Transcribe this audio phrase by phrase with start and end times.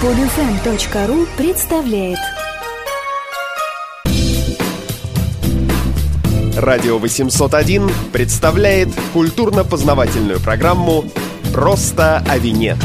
[0.00, 2.16] Подфм.ру представляет
[6.56, 11.04] Радио 801 представляет культурно-познавательную программу
[11.52, 12.78] «Просто о вине».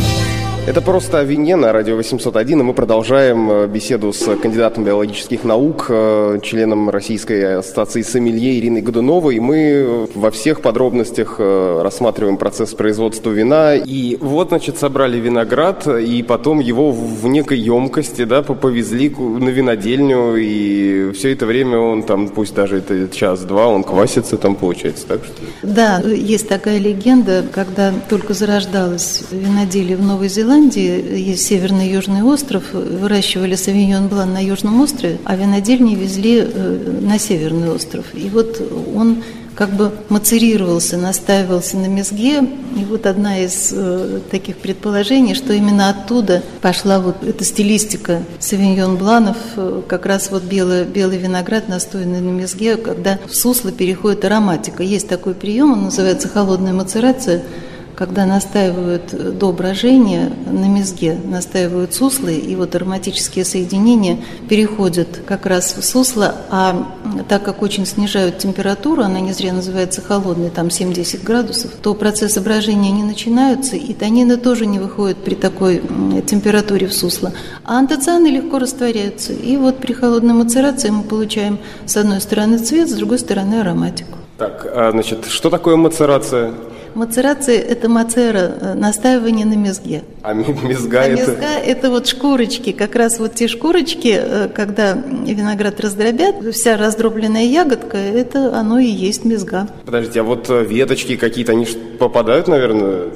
[0.68, 5.44] Это просто о вине на радио 801, и мы продолжаем э, беседу с кандидатом биологических
[5.44, 9.40] наук, э, членом Российской ассоциации сомелье Ириной Годуновой.
[9.40, 13.76] Мы э, во всех подробностях рассматриваем процесс производства вина.
[13.76, 20.36] И вот, значит, собрали виноград, и потом его в некой емкости, да, повезли на винодельню,
[20.36, 25.26] и все это время он там, пусть даже это час-два, он квасится там, получается, так
[25.26, 25.44] что?
[25.62, 31.92] Да, есть такая легенда, когда только зарождалось виноделие в Новой Зеландии, Зеландии есть северный и
[31.92, 38.06] южный остров, выращивали савиньон блан на южном острове, а винодельни везли э, на северный остров.
[38.14, 38.62] И вот
[38.96, 39.22] он
[39.54, 42.40] как бы мацерировался, настаивался на мезге.
[42.78, 48.96] И вот одна из э, таких предположений, что именно оттуда пошла вот эта стилистика савиньон
[48.96, 54.24] бланов, э, как раз вот белый, белый виноград, настойный на мезге, когда в сусло переходит
[54.24, 54.84] ароматика.
[54.84, 57.44] Есть такой прием, он называется холодная мацерация–
[57.96, 65.76] когда настаивают до брожения на мезге, настаивают суслы, и вот ароматические соединения переходят как раз
[65.78, 66.88] в сусло, а
[67.30, 72.42] так как очень снижают температуру, она не зря называется холодной, там 7-10 градусов, то процессы
[72.42, 75.82] брожения не начинаются, и танины тоже не выходят при такой
[76.28, 77.32] температуре в сусло,
[77.64, 79.34] а антоцианы легко растворяются.
[79.34, 84.18] И вот при холодной мацерации мы получаем с одной стороны цвет, с другой стороны ароматику.
[84.38, 86.54] Так, а, значит, что такое мацерация?
[86.96, 90.04] Мацерация– это мацера, э, настаивание на мезге.
[90.24, 91.32] А мезга а это?
[91.32, 97.44] мезга– это вот шкурочки, как раз вот те шкурочки, э, когда виноград раздробят, вся раздробленная
[97.44, 99.68] ягодка– это оно и есть мезга.
[99.86, 101.68] Подождите, а вот э, веточки какие-то, они
[102.00, 103.10] попадают, наверное?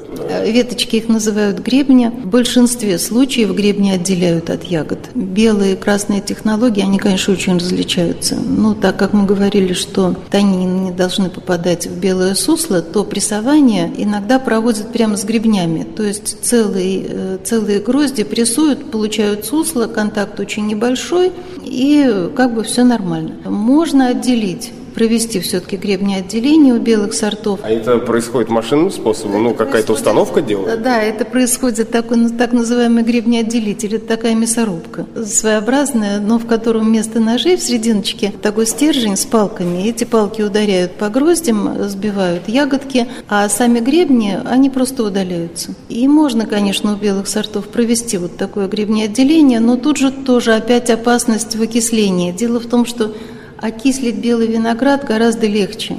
[0.44, 2.10] Веточки их называют гребня.
[2.10, 4.98] В большинстве случаев гребни отделяют от ягод.
[5.14, 8.36] Белые и красные технологии, они, конечно, очень различаются.
[8.36, 13.69] Но так как мы говорили, что танины не должны попадать в белое сусло, то прессование
[13.70, 19.86] прессование иногда проводят прямо с гребнями, то есть целые, э, целые грозди прессуют, получают сусло,
[19.86, 21.32] контакт очень небольшой,
[21.62, 23.36] и как бы все нормально.
[23.48, 27.60] Можно отделить провести все-таки гребнеотделение у белых сортов.
[27.62, 29.44] А это происходит машинным способом?
[29.44, 30.82] Ну, какая-то установка делает?
[30.82, 33.96] Да, это происходит такой, ну, так называемый гребнеотделитель.
[33.96, 39.88] Это такая мясорубка своеобразная, но в котором вместо ножей в серединочке такой стержень с палками.
[39.88, 45.74] Эти палки ударяют по гроздям, сбивают ягодки, а сами гребни, они просто удаляются.
[45.88, 50.90] И можно, конечно, у белых сортов провести вот такое гребнеотделение, но тут же тоже опять
[50.90, 52.32] опасность в окислении.
[52.32, 53.12] Дело в том, что
[53.60, 55.96] окислить белый виноград гораздо легче.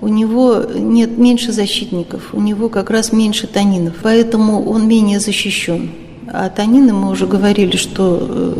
[0.00, 5.90] У него нет меньше защитников, у него как раз меньше танинов, поэтому он менее защищен.
[6.34, 8.18] А танины мы уже говорили, что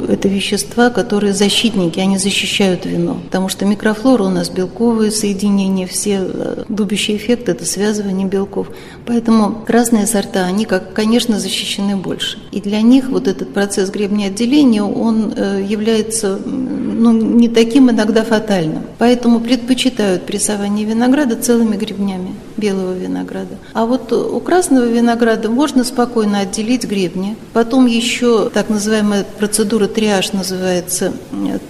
[0.08, 3.18] э, это вещества, которые защитники, они защищают вино.
[3.24, 8.68] Потому что микрофлора у нас белковые соединения, все э, губящий эффект– это связывание белков.
[9.06, 12.38] Поэтому красные сорта, они, как, конечно, защищены больше.
[12.50, 16.38] И для них вот этот процесс гребнеотделения, он э, является
[17.02, 18.84] ну, не таким иногда фатальным.
[18.98, 23.56] Поэтому предпочитают прессование винограда целыми гребнями белого винограда.
[23.72, 27.36] А вот у красного винограда можно спокойно отделить гребни.
[27.52, 31.12] Потом еще так называемая процедура триаж называется.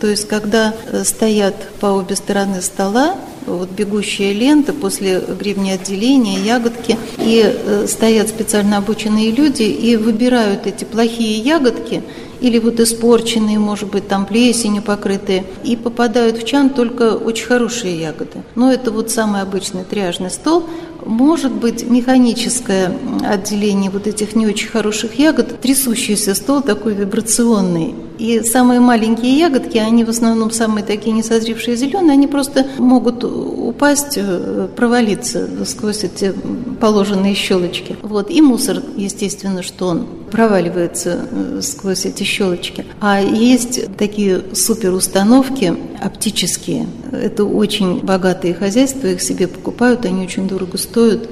[0.01, 3.15] То есть когда э, стоят по обе стороны стола
[3.47, 10.67] вот бегущая лента после гребня отделения, ягодки, и э, стоят специально обученные люди и выбирают
[10.67, 12.03] эти плохие ягодки
[12.43, 17.99] или вот испорченные, может быть, там плесенью покрытые, и попадают в чан только очень хорошие
[17.99, 18.43] ягоды.
[18.57, 20.65] Но это вот самый обычный триажный стол,
[21.05, 22.93] может быть механическое
[23.25, 27.95] отделение вот этих не очень хороших ягод, трясущийся стол такой вибрационный.
[28.23, 34.17] И самые маленькие ягодки, они в основном самые такие несозревшие зеленые, они просто могут упасть,
[34.17, 36.33] э, провалиться сквозь эти
[36.81, 37.97] положенные щелочки.
[38.03, 38.31] Вот.
[38.31, 42.87] И мусор, естественно, что он проваливается э, сквозь эти щелочки.
[43.01, 46.87] А есть такие суперустановки оптические.
[47.11, 51.29] Это очень богатые хозяйства, их себе покупают, они очень дорого стоят.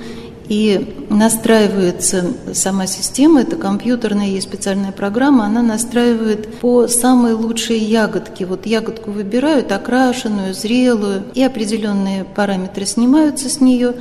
[0.51, 8.47] И настраивается сама система, это компьютерная, есть специальная программа, она настраивает по самой лучшей ягодке.
[8.47, 13.95] Вот ягодку выбирают, окрашенную, зрелую, и определенные параметры снимаются с нее.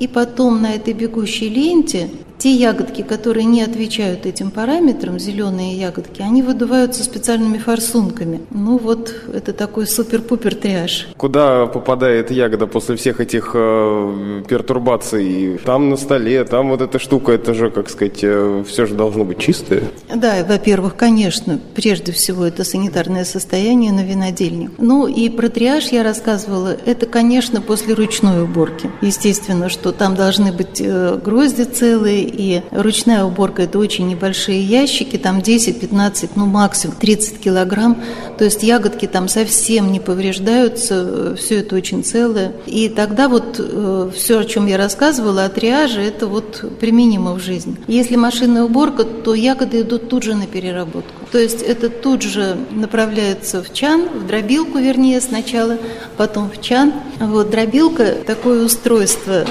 [0.00, 2.10] И потом на этой бегущей ленте
[2.42, 8.40] Те ягодки, которые не отвечают этим параметрам, зеленые ягодки, они выдуваются специальными форсунками.
[8.50, 11.06] Ну вот, это такой супер-пупер триаж.
[11.16, 15.60] Куда попадает ягода после всех этих э, пертурбаций?
[15.64, 19.22] Там на столе, там вот эта штука, это же, как сказать, э, все же должно
[19.22, 19.84] быть чистое.
[20.12, 24.72] Да, во-первых, конечно, прежде всего это санитарное состояние на винодельне.
[24.78, 28.90] Ну и про триаж я рассказывала, это, конечно, после ручной уборки.
[29.00, 35.16] Естественно, что там должны быть э, грозди целые, и ручная уборка– это очень небольшие ящики,
[35.16, 38.02] там 10-15, ну максимум 30 килограмм,
[38.38, 42.52] то есть ягодки там совсем не повреждаются, э, все это очень целое.
[42.66, 47.40] И тогда вот э, все, о чем я рассказывала, о триаже, это вот применимо в
[47.40, 47.76] жизни.
[47.86, 51.21] Если машинная уборка, то ягоды идут тут же на переработку.
[51.32, 55.78] То есть это тут же направляется в чан, в дробилку, вернее, сначала,
[56.18, 56.92] потом в чан.
[57.18, 59.44] Вот дробилка– такое устройство, э,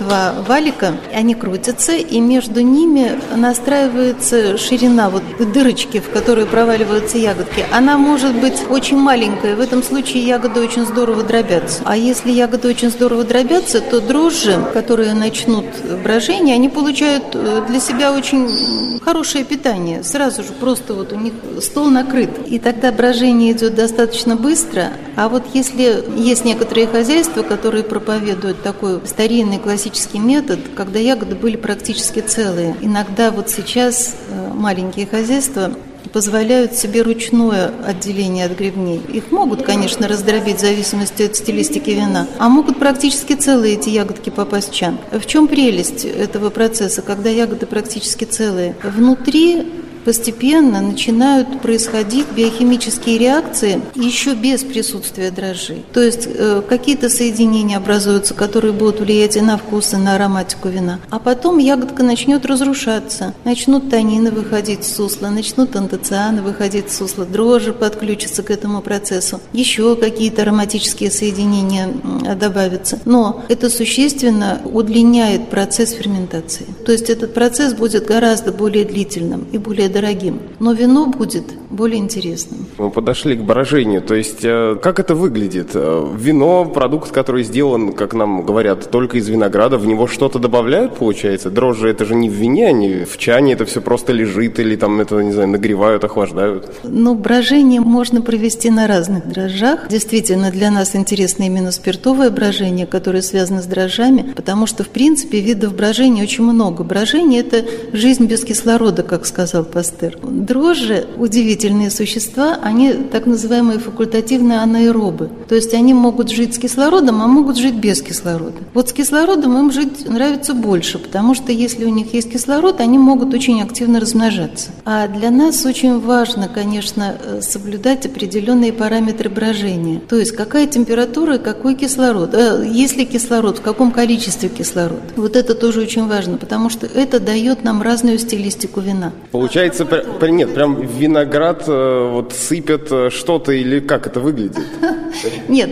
[0.00, 7.64] два валика, они крутятся, и между ними настраивается ширина, вот дырочки, в которые проваливаются ягодки.
[7.70, 11.82] Она может быть очень маленькая, в этом случае ягоды очень здорово дробятся.
[11.84, 15.66] А если ягоды очень здорово дробятся, то дрожжи, которые начнут
[16.02, 20.02] брожение, они получают э, для себя очень хорошее питание.
[20.02, 22.30] Сразу же просто вот у них них стол накрыт.
[22.46, 24.92] И тогда брожение идет достаточно быстро.
[25.16, 31.56] А вот если есть некоторые хозяйства, которые проповедуют такой старинный классический метод, когда ягоды были
[31.56, 32.76] практически целые.
[32.80, 35.72] Иногда вот сейчас э, маленькие хозяйства
[36.12, 39.00] позволяют себе ручное отделение от грибней.
[39.12, 44.30] Их могут, конечно, раздробить в зависимости от стилистики вина, а могут практически целые эти ягодки
[44.30, 44.98] попасть в чан.
[45.12, 48.74] В чем прелесть этого процесса, когда ягоды практически целые?
[48.82, 49.66] Внутри
[50.08, 55.84] постепенно начинают происходить биохимические реакции еще без присутствия дрожжей.
[55.92, 60.70] То есть э, какие-то соединения образуются, которые будут влиять и на вкус, и на ароматику
[60.70, 60.98] вина.
[61.10, 67.26] А потом ягодка начнет разрушаться, начнут танины выходить в сусло, начнут антоцианы выходить в сусло,
[67.26, 71.90] дрожжи подключатся к этому процессу, еще какие-то ароматические соединения
[72.34, 72.98] добавятся.
[73.04, 76.64] Но это существенно удлиняет процесс ферментации.
[76.86, 80.40] То есть этот процесс будет гораздо более длительным и более дорогим.
[80.60, 82.66] Но вино будет более интересным.
[82.78, 84.02] Мы подошли к брожению.
[84.02, 85.70] То есть, э, как это выглядит?
[85.74, 90.96] Э, вино, продукт, который сделан, как нам говорят, только из винограда, в него что-то добавляют,
[90.96, 91.50] получается?
[91.50, 95.00] Дрожжи это же не в вине, они в чане, это все просто лежит, или там
[95.00, 96.72] это, не знаю, нагревают, охлаждают?
[96.84, 99.88] Ну, брожение можно провести на разных дрожжах.
[99.88, 105.40] Действительно, для нас интересно именно спиртовое брожение, которое связано с дрожжами, потому что, в принципе,
[105.40, 106.84] видов брожения очень много.
[106.84, 110.18] Брожение– это жизнь без кислорода, как сказал Пастер.
[110.22, 111.06] Дрожжи–
[111.58, 115.28] удивительные существа, они так называемые факультативные анаэробы.
[115.48, 118.58] То есть они могут жить с кислородом, а могут жить без кислорода.
[118.74, 122.98] Вот с кислородом им жить нравится больше, потому что если у них есть кислород, они
[122.98, 124.70] могут очень активно размножаться.
[124.84, 130.00] А для нас очень важно, конечно, э, соблюдать определенные параметры брожения.
[130.08, 132.34] То есть какая температура и какой кислород.
[132.34, 135.00] Э, есть ли кислород, в каком количестве кислород.
[135.16, 139.12] Вот это тоже очень важно, потому что это дает нам разную стилистику вина.
[139.32, 144.64] Получается, получается, нет, прям виноград э, вот сыпят э, что-то или как это выглядит?
[145.48, 145.70] Нет,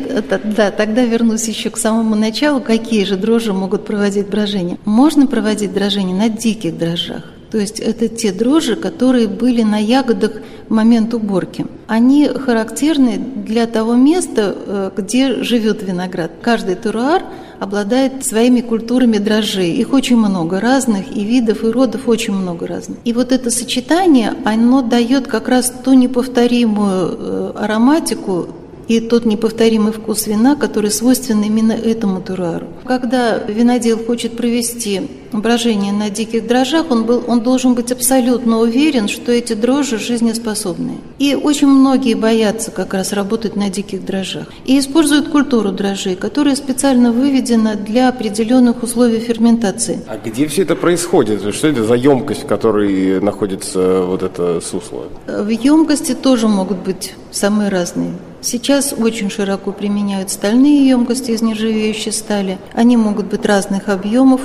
[0.57, 2.61] да, тогда вернусь еще к самому началу.
[2.61, 4.79] Какие же дрожжи могут проводить брожение?
[4.85, 7.25] Можно проводить брожение на диких дрожжах.
[7.51, 10.33] То есть это те дрожжи, которые были на ягодах
[10.69, 11.67] в момент уборки.
[11.87, 16.33] Они характерны для того места, э, где живет виноград.
[16.43, 17.23] Каждый теруар
[17.61, 19.73] обладает своими культурами дрожжей.
[19.73, 22.99] Их очень много разных, и видов, и родов очень много разных.
[23.05, 28.49] И вот это сочетание, оно дает как раз ту неповторимую э, ароматику,
[28.89, 32.69] и тот неповторимый вкус вина, который свойственен именно этому туруару.
[32.85, 35.03] Когда винодел хочет провести
[35.43, 40.99] брожение на диких дрожжах, он, был, он должен быть абсолютно уверен, что эти дрожжи жизнеспособные.
[41.19, 44.49] И очень многие боятся как раз работать на диких дрожжах.
[44.65, 50.01] И используют культуру дрожжей, которая специально выведена для определенных условий ферментации.
[50.07, 51.55] А где все это происходит?
[51.55, 55.05] Что это за емкость, в которой находится вот это сусло?
[55.27, 58.13] В емкости тоже могут быть самые разные.
[58.41, 62.59] Сейчас очень широко применяют стальные емкости из нержавеющей стали.
[62.75, 64.41] Они могут быть разных объемов.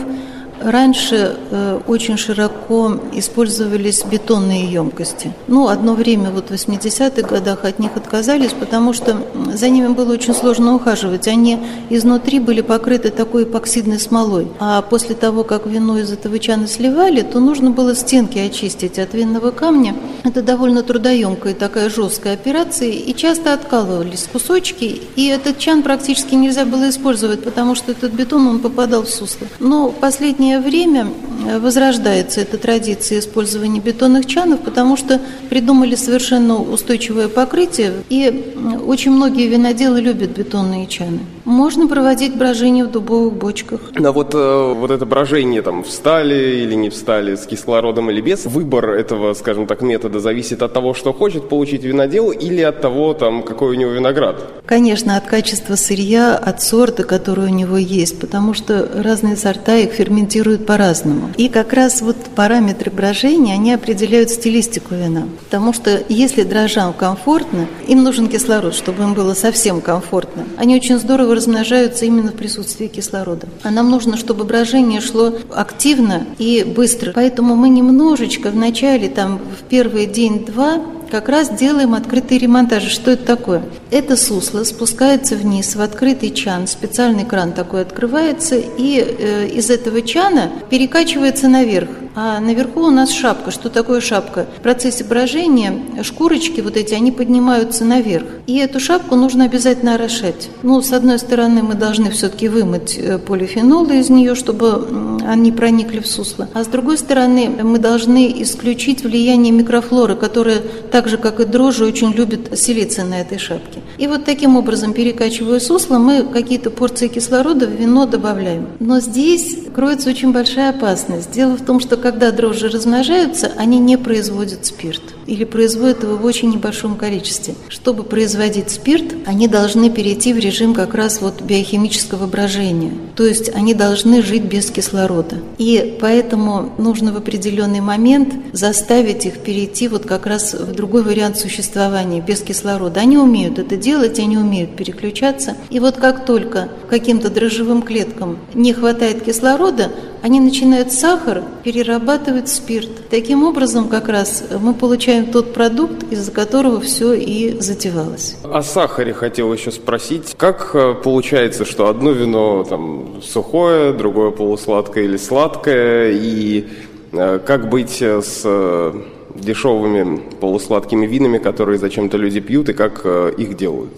[0.64, 5.34] Раньше э, очень широко использовались бетонные емкости.
[5.48, 9.18] Ну, одно время, вот в 80-х годах от них отказались, потому что
[9.54, 11.28] за ними было очень сложно ухаживать.
[11.28, 14.48] Они изнутри были покрыты такой эпоксидной смолой.
[14.60, 19.14] А после того, как вино из этого чана сливали, то нужно было стенки очистить от
[19.14, 19.96] винного камня.
[20.24, 26.66] Это довольно трудоемкая такая жесткая операция, и часто откалывались кусочки, и этот чан практически нельзя
[26.66, 29.48] было использовать, потому что этот бетон, он попадал в сусло.
[29.60, 31.08] Но последние последнее время
[31.48, 38.54] э, возрождается эта традиция использования бетонных чанов, потому что придумали совершенно устойчивое покрытие, и
[38.86, 41.20] очень многие виноделы любят бетонные чаны.
[41.46, 43.82] Можно проводить брожение в дубовых бочках.
[43.96, 48.46] Но вот, э, вот это брожение там встали или не встали с кислородом или без,
[48.46, 53.14] выбор этого, скажем так, метода зависит от того, что хочет получить винодел или от того,
[53.14, 54.42] там, какой у него виноград?
[54.66, 59.92] Конечно, от качества сырья, от сорта, который у него есть, потому что разные сорта их
[59.94, 61.32] ферментируют по-разному.
[61.38, 65.24] И как раз вот параметры брожения, они определяют стилистику вина.
[65.46, 70.44] Потому что если дрожжам комфортно, им нужен кислород, чтобы им было совсем комфортно.
[70.58, 73.48] Они очень здорово размножаются именно в присутствии кислорода.
[73.64, 77.14] А нам нужно, чтобы брожение шло активно и быстро.
[77.14, 82.90] Поэтому мы немножечко в начале, там, в первый день-два как раз делаем открытые ремонтажи.
[82.90, 83.64] Что это такое?
[83.90, 90.04] Это сусло спускается вниз в открытый чан, специальный кран такой открывается, и э, из этого
[90.04, 91.90] чана перекачивается наверх.
[92.14, 93.52] А наверху у нас шапка.
[93.52, 94.46] Что такое шапка?
[94.58, 98.26] В процессе брожения шкурочки вот эти, они поднимаются наверх.
[98.48, 100.50] И эту шапку нужно обязательно орошать.
[100.64, 106.00] Ну, с одной стороны, мы должны все-таки вымыть э, полифенолы из нее, чтобы они проникли
[106.00, 106.50] в сусло.
[106.54, 111.86] А с другой стороны, мы должны исключить влияние микрофлоры, которая так же, как и дрожжи,
[111.86, 113.80] очень любят селиться на этой шапке.
[113.98, 118.68] И вот таким образом, перекачивая сусло, мы какие-то порции кислорода в вино добавляем.
[118.80, 121.32] Но здесь кроется очень большая опасность.
[121.32, 126.26] Дело в том, что когда дрожжи размножаются, они не производят спирт или производят его в
[126.26, 127.56] очень небольшом количестве.
[127.70, 132.92] Чтобы производить спирт, они должны перейти в режим как раз вот биохимического брожения.
[133.16, 135.38] То есть они должны жить без кислорода.
[135.58, 141.38] И поэтому нужно в определенный момент заставить их перейти вот как раз в другой вариант
[141.38, 143.00] существования, без кислорода.
[143.00, 145.56] Они умеют это делать, они умеют переключаться.
[145.70, 152.54] И вот как только каким-то дрожжевым клеткам не хватает кислорода, они начинают сахар перерабатывать в
[152.54, 153.10] спирт.
[153.10, 158.38] Таким образом, как раз мы получаем тот продукт, из-за которого все и затевалось.
[158.44, 160.36] О сахаре хотел еще спросить.
[160.38, 166.68] Как э, получается, что одно вино там сухое, другое полусладкое или сладкое, и
[167.12, 168.94] э, как быть с э,
[169.36, 173.92] дешевыми полусладкими винами, которые зачем-то люди пьют, и как их делают?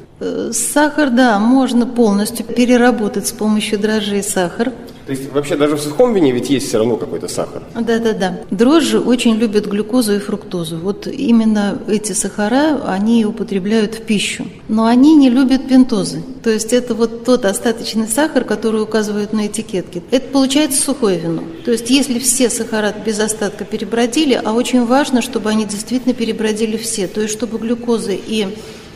[0.51, 4.71] Сахар, да, можно полностью переработать с помощью дрожжей сахар.
[5.05, 7.61] То есть вообще даже в сухом вине ведь есть все равно какой-то сахар.
[7.75, 8.39] Да, да, да.
[8.51, 10.77] Дрожжи очень любят глюкозу и фруктозу.
[10.77, 14.45] Вот именно эти сахара они употребляют в пищу.
[14.69, 16.23] Но они не любят пентозы.
[16.41, 20.01] То есть это вот тот остаточный сахар, который указывают на этикетке.
[20.11, 21.43] Это получается сухое вино.
[21.65, 26.77] То есть если все сахара без остатка перебродили, а очень важно, чтобы они действительно перебродили
[26.77, 28.47] все, то есть чтобы глюкоза и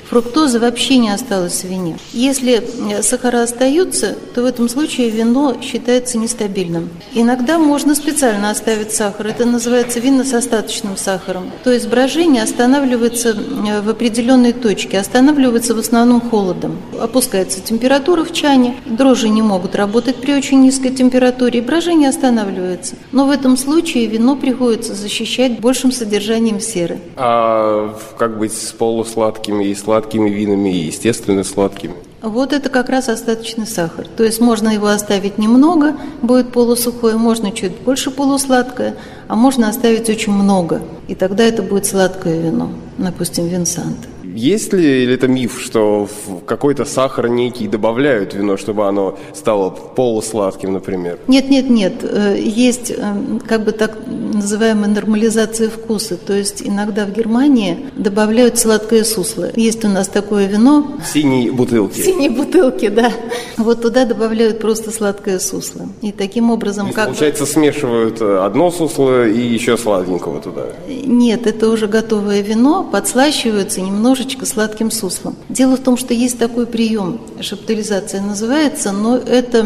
[0.10, 1.98] фруктозы вообще не осталось в вине.
[2.14, 6.90] Если э, сахара остаются, то в этом случае вино считается нестабильным.
[7.14, 9.28] Иногда можно специально оставить сахар.
[9.28, 11.52] Это называется вино с остаточным сахаром.
[11.64, 16.78] То есть брожение останавливается э, в определенной точке, останавливается в основном холодом.
[17.00, 22.96] Опускается температура в чане, дрожжи не могут работать при очень низкой температуре, и брожение останавливается.
[23.12, 27.00] Но в этом случае вино приходится защищать большим содержанием серы.
[27.16, 29.97] А как быть с полусладкими и сладкими?
[29.98, 31.94] Сладкими винами и естественно сладкими.
[32.22, 34.08] Вот это как раз остаточный сахар.
[34.08, 38.96] То есть можно его оставить немного, будет полусухое, можно чуть больше полусладкое,
[39.28, 43.98] а можно оставить очень много, и тогда это будет сладкое вино, допустим, винсант.
[44.38, 49.18] Есть ли или это миф, что в какой-то сахар некий добавляют в вино, чтобы оно
[49.34, 51.18] стало полусладким, например?
[51.28, 51.94] Нет, нет, нет.
[52.04, 53.16] Э, есть э,
[53.48, 56.18] как бы так называемая нормализация вкуса.
[56.18, 59.50] То есть иногда в Германии добавляют сладкое сусло.
[59.56, 60.98] Есть у нас такое вино.
[61.04, 62.04] В синей бутылке.
[62.04, 63.12] В синей бутылке, да.
[63.58, 65.88] Вот туда добавляют просто сладкое сусло.
[66.04, 66.84] И таким образом...
[66.86, 67.50] То есть, как получается, бы...
[67.50, 70.68] смешивают э, одно сусло и еще сладенького туда?
[70.88, 75.36] Нет, это уже готовое вино, подслащивается немножечко немножечко сладким суслом.
[75.50, 79.66] Дело в том, что есть такой прием, шаптализация называется, но это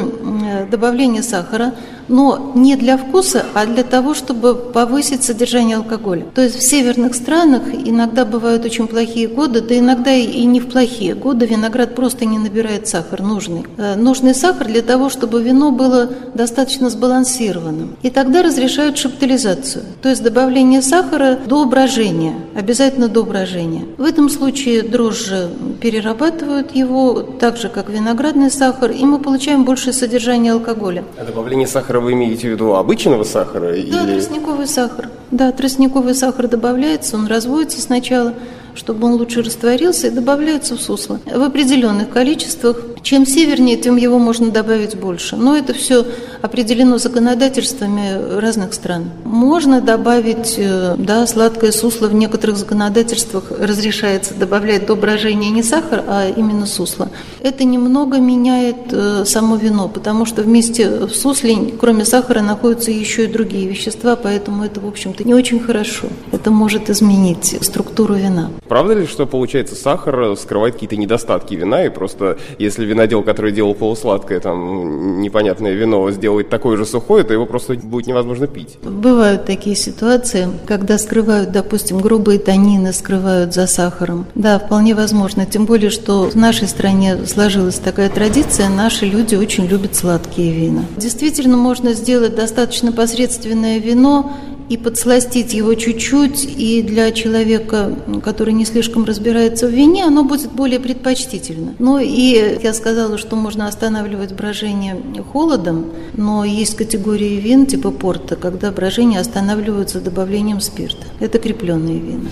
[0.70, 1.74] добавление сахара
[2.12, 6.26] но не для вкуса, а для того, чтобы повысить содержание алкоголя.
[6.36, 10.70] То есть в северных странах иногда бывают очень плохие годы, да иногда и не в
[10.70, 13.66] плохие годы виноград просто не набирает сахар нужный.
[13.78, 17.96] Э, нужный сахар для того, чтобы вино было достаточно сбалансированным.
[18.02, 23.86] И тогда разрешают шептализацию, то есть добавление сахара до брожения, обязательно до брожения.
[23.98, 25.50] В этом случае дрожжи
[25.80, 31.04] перерабатывают его так же, как виноградный сахар, и мы получаем большее содержание алкоголя.
[31.18, 33.72] А добавление сахара вы имеете в виду обычного сахара?
[33.72, 34.14] Да, или...
[34.14, 35.10] тростниковый сахар.
[35.32, 38.34] Да, тростниковый сахар добавляется, он разводится сначала,
[38.76, 41.20] чтобы он лучше растворился, и добавляется в сусло.
[41.26, 45.36] В определенных количествах Чем севернее, тем его можно добавить больше.
[45.36, 46.06] Но это все
[46.42, 49.12] определено законодательствами разных стран.
[49.24, 56.04] Можно добавить, э, да, сладкое сусло в некоторых законодательствах разрешается добавлять до брожения не сахар,
[56.08, 57.10] а именно сусло.
[57.42, 63.26] Это немного меняет э, само вино, потому что вместе в сусле, кроме сахара, находятся еще
[63.26, 66.08] и другие вещества, поэтому это, в общем-то, не очень хорошо.
[66.32, 68.52] Это может изменить структуру вина.
[68.68, 73.74] Правда ли, что получается сахар скрывает какие-то недостатки вина, и просто если винодел, который делал
[73.74, 78.78] полусладкое, там, непонятное вино, сделает такое же сухое, то его просто будет невозможно пить?
[78.84, 84.26] Бывают такие ситуации, когда скрывают, допустим, грубые танины, скрывают за сахаром.
[84.36, 89.66] Да, вполне возможно, тем более, что в нашей стране сложилась такая традиция, наши люди очень
[89.66, 90.84] любят сладкие вина.
[90.98, 94.34] Действительно, можно сделать достаточно посредственное вино,
[94.72, 100.50] и подсластить его чуть-чуть, и для человека, который не слишком разбирается в вине, оно будет
[100.54, 101.76] более предпочтительно.
[101.78, 104.96] Ну и я сказала, что можно останавливать брожение
[105.34, 111.06] холодом, но есть категории вин типа порта, когда брожение останавливаются добавлением спирта.
[111.20, 112.30] Это крепленные вина.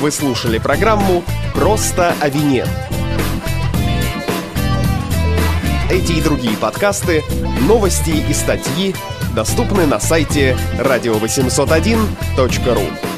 [0.00, 1.22] Вы слушали программу
[1.54, 2.64] «Просто о вине».
[5.92, 7.22] Эти и другие подкасты,
[7.68, 8.96] новости и статьи–
[9.34, 13.10] доступны на сайте radio801.ru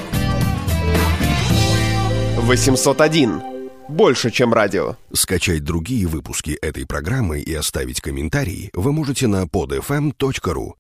[2.43, 3.43] 801.
[3.89, 4.97] Больше, чем радио.
[5.13, 10.75] Скачать другие выпуски этой программы и оставить комментарии вы можете на podfm.ru.